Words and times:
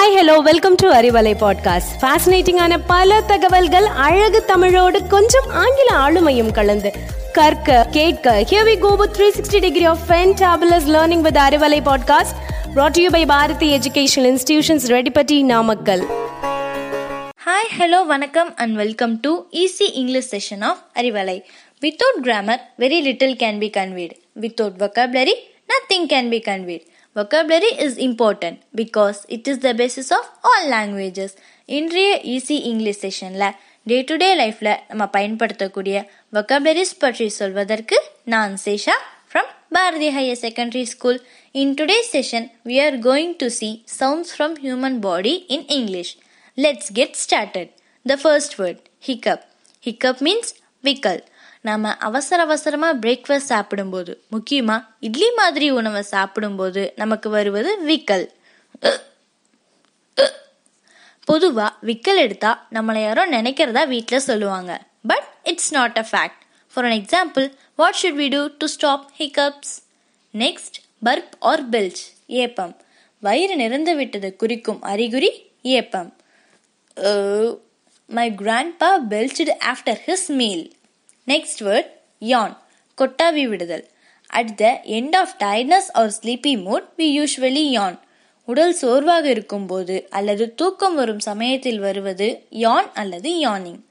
Hi 0.00 0.14
hello 0.16 0.34
welcome 0.46 0.76
to 0.80 0.86
Arivalai 0.96 1.32
podcast 1.40 1.92
ஃபேசினேட்டிங்கான 2.00 2.74
பல 2.90 3.18
தகவல்கள் 3.30 3.86
அழகு 4.06 4.40
தமிழோடு 4.50 4.98
கொஞ்சம் 5.14 5.48
ஆங்கில 5.62 5.88
ஆளுமையும் 6.04 6.52
கலந்து 6.58 6.90
கற்க 7.32 7.78
கேட்க 7.96 8.34
here 8.50 8.66
we 8.68 8.74
go 8.84 8.90
with 9.00 9.18
360 9.20 9.62
degree 9.66 9.86
of 9.92 10.02
fantabulous 10.08 10.88
learning 10.96 11.24
with 11.28 11.40
Arivalai 11.46 11.80
podcast 11.88 12.36
brought 12.74 12.94
to 12.96 13.02
you 13.04 13.12
by 13.16 13.22
Bharathi 13.32 13.68
educational 13.78 14.30
institutions 14.32 14.88
Reddipatti 14.96 15.38
Namakkal 15.52 16.04
Hi, 17.46 17.62
hello, 17.78 17.98
vanakkam 18.12 18.48
and 18.62 18.72
welcome 18.76 19.12
to 19.24 19.32
Easy 19.62 19.88
English 20.00 20.26
session 20.32 20.60
of 20.70 20.76
Arivalai. 21.00 21.36
Without 21.82 22.16
grammar, 22.24 22.56
very 22.84 22.98
little 23.08 23.34
can 23.42 23.56
be 23.64 23.68
conveyed. 23.70 24.12
Without 24.44 24.74
vocabulary, 24.84 25.36
nothing 25.68 26.04
can 26.08 26.26
be 26.34 26.40
conveyed. 26.48 26.82
Vocabulary 27.16 27.72
is 27.86 27.94
important 28.08 28.56
because 28.74 29.18
it 29.36 29.44
is 29.48 29.58
the 29.66 29.74
basis 29.74 30.08
of 30.18 30.24
all 30.48 30.64
languages. 30.76 31.30
இன்றைய 31.78 32.10
easy 32.34 32.56
English 32.70 33.02
செஷனில் 33.04 33.46
day 33.90 33.98
to 34.08 34.16
day 34.22 34.28
லைஃப்பில் 34.42 34.72
நம்ம 34.90 35.04
பயன்படுத்தக்கூடிய 35.16 35.96
vocabularies 36.32 36.92
பற்றி 37.04 37.28
சொல்வதற்கு 37.40 37.98
நான் 38.34 38.54
Sesha 38.66 38.96
from 39.32 39.46
Bharati 39.70 40.10
Higher 40.10 40.36
Secondary 40.36 40.84
School. 40.84 41.16
In 41.54 41.68
today's 41.76 42.08
session, 42.08 42.42
we 42.64 42.76
are 42.80 42.96
going 43.08 43.32
to 43.38 43.48
see 43.50 43.72
sounds 43.98 44.28
from 44.36 44.56
human 44.56 45.00
body 45.00 45.34
in 45.48 45.62
English. 45.78 46.10
Let's 46.58 46.86
get 46.90 47.16
started. 47.16 47.68
The 48.06 48.16
first 48.16 48.58
word, 48.60 48.78
hiccup. 49.00 49.42
Hiccup 49.86 50.20
means 50.20 50.48
விக்கல் 50.84 51.22
நாம 51.67 51.91
அவசர 52.07 52.37
அவசரமாக 52.47 52.99
பிரேக்ஃபாஸ்ட் 53.03 53.51
சாப்பிடும்போது 53.53 54.13
முக்கியமாக 54.33 54.85
இட்லி 55.07 55.27
மாதிரி 55.39 55.67
உணவை 55.79 56.01
சாப்பிடும்போது 56.13 56.83
நமக்கு 57.01 57.27
வருவது 57.35 57.71
விக்கல். 57.89 58.25
பொதுவாக 61.29 61.71
விக்கல் 61.89 62.21
எடுத்தா 62.25 62.51
நம்மளை 62.75 63.01
யாரோ 63.07 63.23
நினைக்கிறதா 63.37 63.83
வீட்டில் 63.93 64.25
சொல்லுவாங்க. 64.29 64.71
But 65.11 65.27
it's 65.51 65.71
not 65.77 65.99
a 66.03 66.05
fact 66.11 66.41
for 66.73 66.87
an 66.89 66.97
example 67.01 67.45
what 67.81 67.99
should 68.01 68.17
we 68.21 68.27
do 68.35 68.41
to 68.61 68.69
stop 68.75 69.05
hiccups 69.19 69.75
next 70.43 70.77
burp 71.05 71.31
or 71.51 71.63
belch 71.73 72.01
ஏப்பம். 72.43 72.73
வயிறு 73.23 73.55
நிறந்து 73.63 73.93
விட்டது 74.01 74.29
குறிக்கும் 74.41 74.81
அறிகுறி 74.91 75.31
ஏப்பம். 75.77 76.11
My 78.17 78.27
grandpa 78.41 78.91
belched 79.11 79.53
after 79.71 79.99
his 80.07 80.29
meal 80.39 80.65
next 81.27 81.59
word 81.59 81.91
yawn 82.19 82.55
கொட்டாவி 82.97 83.43
விடுதல். 83.47 83.89
At 84.27 84.55
the 84.55 84.81
end 84.83 85.15
of 85.15 85.35
tiredness 85.39 85.89
or 85.93 86.11
sleepy 86.21 86.53
mood 86.67 86.87
we 86.97 87.07
usually 87.17 87.65
yawn 87.77 87.99
உடல் 88.45 88.73
சோர்வாக 88.73 89.29
இருக்கும்போது 89.29 90.07
அல்லது 90.09 90.55
தூக்கம் 90.55 90.95
வரும் 90.95 91.19
சமயத்தில் 91.19 91.79
வருவது 91.79 92.27
யான் 92.49 92.93
அல்லது 92.93 93.29
யானிங் 93.45 93.81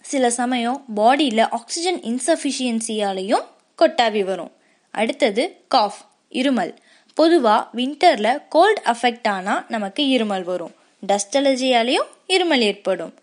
சில 0.00 0.30
சமயம் 0.30 0.84
பாடியில் 0.96 1.46
ஆக்சிஜன் 1.50 2.00
இன்சஃபிஷியன்சியாலையும் 2.00 3.44
கொட்டாவி 3.78 4.24
வரும். 4.24 4.52
அடுத்தது 4.90 5.42
காஃப் 5.68 6.00
இருமல். 6.30 6.72
பொதுவாக 7.14 7.68
வின்டரில் 7.78 8.42
கோல்ட் 8.48 8.80
அஃபெக்ட் 8.84 9.28
ஆனால் 9.28 9.64
நமக்கு 9.68 10.02
இருமல் 10.16 10.42
வரும். 10.42 10.74
டஸ்ட் 11.00 11.36
அலர்ஜியாலையும் 11.38 12.10
இருமல் 12.28 12.64
ஏற்படும். 12.70 13.14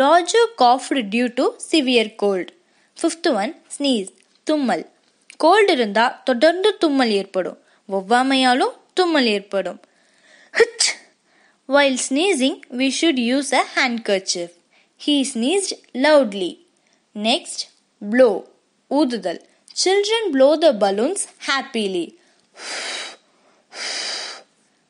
Raju 0.00 0.40
coughed 0.62 1.00
due 1.12 1.26
to 1.38 1.44
severe 1.70 2.10
cold 2.22 2.50
fifth 2.96 3.28
one 3.42 3.52
sneeze 3.76 4.10
தும்மல். 4.46 4.84
கோல்டு 5.44 5.72
இருந்தால் 5.76 6.16
தொடர்ந்து 6.28 6.70
தும்மல் 6.82 7.12
ஏற்படும். 7.20 7.58
ஒவ்வாமையாலும் 7.88 8.74
தும்மல் 8.98 9.28
ஏற்படும். 9.36 9.80
Which 10.54 10.88
while 11.68 11.98
sneezing 12.06 12.58
we 12.80 12.88
should 12.98 13.20
use 13.30 13.50
a 13.60 13.62
handkerchief 13.76 14.54
he 15.00 15.16
sneezed 15.32 15.74
loudly 16.06 16.52
next 17.16 17.62
blow 18.02 18.30
ஊதுதல். 18.90 19.40
Children 19.82 20.30
blow 20.34 20.48
the 20.64 20.68
balloons 20.84 21.24
happily 21.48 22.06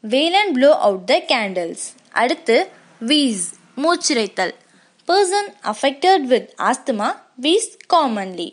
we all 0.05 0.53
blow 0.57 0.71
out 0.87 1.07
the 1.11 1.17
candles 1.33 1.85
அடுத்து 2.23 2.57
wheeze 3.09 3.45
மூச்சிரைத்தல். 3.83 4.53
Person 5.09 5.51
affected 5.73 6.25
with 6.33 6.49
asthma 6.69 7.09
wheeze 7.43 7.71
commonly 7.95 8.49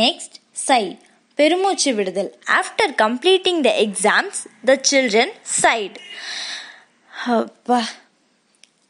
next 0.00 0.36
sigh 0.52 0.98
பெருமூச்சு 1.38 1.94
விடுதல். 1.94 2.30
After 2.58 2.94
completing 3.02 3.60
the 3.66 3.70
exams 3.86 4.40
the 4.64 4.78
children 4.90 5.34
sighed 5.42 5.98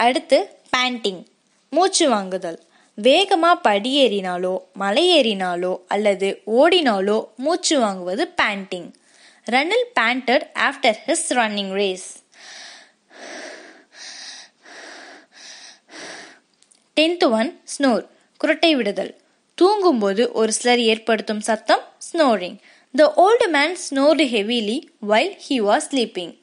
அடுத்து 0.07 0.39
panting 0.77 1.23
மூச்சு 1.71 2.07
வாங்குதல். 2.15 2.61
வேகமாக 2.95 3.71
படியேறினாலோ 3.71 4.55
மலை 4.73 5.05
ஏறினாலோ 5.19 5.73
அல்லது 5.95 6.29
ஓடினாலோ 6.61 7.19
மூச்சு 7.37 7.75
வாங்குவது 7.81 8.25
panting 8.41 8.89
Ranil 9.47 9.87
panted 10.01 10.45
after 10.69 10.99
his 11.07 11.29
running 11.29 11.73
race. 11.73 12.09
Tenth 16.97 17.25
one 17.31 17.51
snore 17.65 18.03
குரட்டை 18.45 18.73
விடுதல். 18.73 19.13
தூங்கும்போது 19.55 20.33
ஒரு 20.33 20.53
சிலர் 20.53 20.83
ஏற்படுத்தும் 20.91 21.41
சத்தம் 21.41 21.85
snoring 22.09 22.59
the 22.95 23.07
old 23.25 23.49
man 23.57 23.77
snored 23.87 24.27
heavily 24.35 24.79
while 25.11 25.35
he 25.49 25.59
was 25.69 25.89
sleeping 25.91 26.35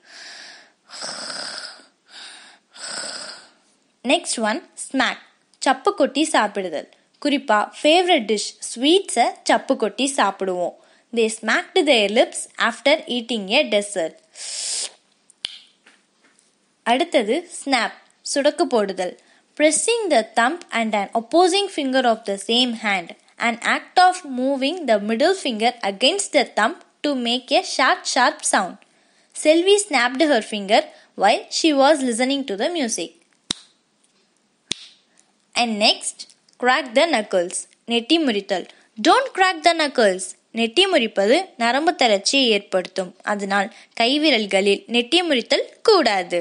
next 4.03 4.39
one 4.49 4.61
smack 4.85 5.23
சப்பு 5.59 5.93
கொட்டி 5.93 6.29
சாப்பிடுதல். 6.31 6.89
குறிப்பாக 7.19 7.71
ஃபேவரட் 7.79 8.27
டிஷ் 8.31 8.51
ஸ்வீட்ஸை 8.69 9.25
சப்பு 9.43 9.77
கொட்டி 9.77 10.13
சாப்பிடுவோம். 10.17 10.75
they 11.12 11.24
smacked 11.38 11.80
their 11.90 12.12
lips 12.18 12.44
after 12.68 13.00
eating 13.16 13.46
a 13.56 13.60
dessert 13.74 14.18
அடுத்தது 16.86 17.36
ஸ்னாப் 17.60 17.98
சுடக்கு 18.32 18.66
போடுதல் 18.76 19.14
pressing 19.58 20.08
the 20.08 20.20
thumb 20.36 20.54
and 20.72 20.94
an 20.94 21.08
opposing 21.14 21.66
finger 21.68 22.02
of 22.10 22.24
the 22.28 22.36
same 22.38 22.70
hand 22.84 23.08
an 23.38 23.56
act 23.74 23.98
of 23.98 24.24
moving 24.38 24.86
the 24.90 24.96
middle 25.08 25.34
finger 25.34 25.72
against 25.82 26.28
the 26.36 26.44
thumb 26.56 26.74
to 27.04 27.10
make 27.26 27.50
a 27.52 27.62
sharp 27.72 28.00
sharp 28.12 28.38
sound 28.52 28.76
selvi 29.36 29.76
snapped 29.84 30.22
her 30.32 30.40
finger 30.52 30.80
while 31.18 31.42
she 31.58 31.70
was 31.82 32.06
listening 32.08 32.44
to 32.50 32.56
the 32.62 32.70
music 32.78 33.10
and 35.54 35.78
next 35.78 36.16
crack 36.60 36.88
the 37.00 37.06
knuckles 37.12 37.58
நெட்டி 37.88 38.16
முறித்தல் 38.26 38.66
don't 38.98 39.30
crack 39.36 39.62
த 39.64 39.70
நக்கல்ஸ் 39.80 40.26
நெட்டி 40.51 40.87
முறிப்பது 40.87 41.45
நரம்பு 41.57 41.95
தளர்ச்சியை 41.95 42.49
ஏற்படுத்தும். 42.49 43.15
அதனால் 43.23 43.73
கைவிரல்களில் 43.99 44.83
நெட்டி 44.87 45.21
முறித்தல் 45.23 45.69
கூடாது. 45.81 46.39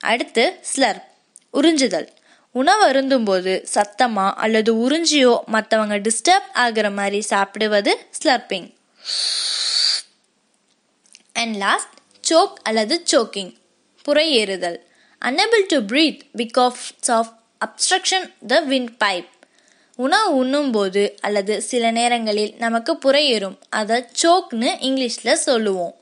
அடுத்து 0.00 0.44
Slurrp 0.76 1.02
உறிஞ்சுதல். 1.52 2.08
உணவு 2.54 2.82
அருந்தும்போது 2.90 3.66
சத்தமா 3.74 4.32
அல்லது 4.34 4.70
உறிஞ்சியோ 4.74 5.34
மற்றவங்க 5.52 5.96
டிஸ்டர்ப் 6.06 6.48
ஆகிற 6.52 6.90
மாதிரி 6.90 7.20
சாப்பிடுவது 7.20 8.06
ஸ்லர்பிங் 8.18 8.68
அண்ட் 11.32 11.56
லாஸ்ட் 11.56 11.94
சோக் 12.30 12.54
அல்லது 12.62 13.02
choking 13.12 13.52
புறையேறுதல் 14.08 14.78
unable 15.22 15.64
to 15.66 15.78
breathe 15.78 16.20
because 16.36 16.82
of 17.06 17.32
obstruction 17.64 18.26
the 18.46 18.60
windpipe 19.04 19.30
உணவு 19.97 20.31
உண்ணும்போது 20.35 21.03
அல்லது 21.27 21.53
சில 21.69 21.91
நேரங்களில் 21.91 22.53
நமக்கு 22.57 22.93
புறையேறும் 23.05 23.57
அதை 23.79 23.97
சோக்னு 24.21 24.71
இங்கிலீஷில் 24.87 25.41
சொல்லுவோம் 25.47 25.95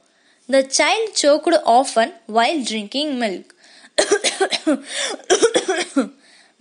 the 0.50 0.62
child 0.80 1.14
choked 1.24 1.60
often 1.80 2.14
while 2.38 2.64
drinking 2.72 3.14
milk 3.24 3.52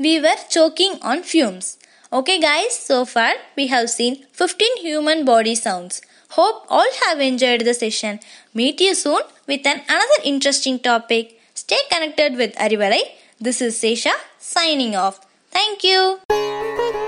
we 0.01 0.21
were 0.21 0.37
choking 0.49 0.99
on 1.03 1.23
fumes. 1.23 1.79
Okay, 2.13 2.41
guys, 2.41 2.77
so 2.81 3.05
far 3.05 3.33
we 3.57 3.67
have 3.69 3.91
seen 3.91 4.25
15 4.33 4.79
human 4.79 5.25
body 5.25 5.55
sounds. 5.57 6.01
Hope 6.31 6.65
all 6.69 6.91
have 7.03 7.21
enjoyed 7.21 7.61
the 7.61 7.75
session. 7.75 8.21
Meet 8.55 8.81
you 8.81 8.95
soon 8.95 9.23
with 9.49 9.67
an 9.67 9.81
another 9.89 10.21
interesting 10.25 10.79
topic. 10.81 11.41
Stay 11.55 11.79
connected 11.91 12.37
with 12.37 12.55
Arivalai. 12.57 13.03
This 13.41 13.61
is 13.61 13.77
Sesha 13.77 14.15
signing 14.41 14.97
off. 14.97 15.21
Thank 15.53 15.85
you. 15.85 17.08